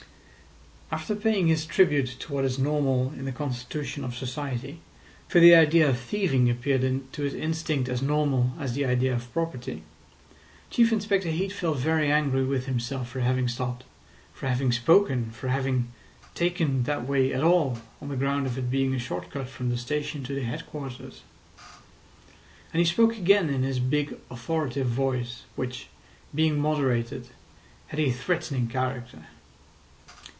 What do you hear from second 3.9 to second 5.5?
of society (for